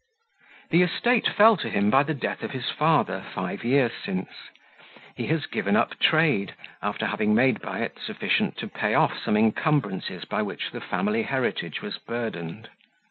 The 0.71 0.81
estate 0.81 1.27
fell 1.29 1.55
to 1.57 1.69
him 1.69 1.91
by 1.91 2.01
the 2.01 2.15
death 2.15 2.41
of 2.41 2.49
his 2.53 2.71
father, 2.71 3.23
five 3.35 3.63
years 3.63 3.91
since; 4.03 4.29
he 5.15 5.27
has 5.27 5.45
given 5.45 5.75
up 5.75 5.99
trade, 5.99 6.55
after 6.81 7.05
having 7.05 7.35
made 7.35 7.61
by 7.61 7.81
it 7.81 7.99
sufficient 8.03 8.57
to 8.57 8.67
pay 8.67 8.95
off 8.95 9.15
some 9.23 9.37
incumbrances 9.37 10.25
by 10.25 10.41
which 10.41 10.71
the 10.71 10.81
family 10.81 11.21
heritage 11.21 11.83
was 11.83 11.99
burdened. 11.99 12.69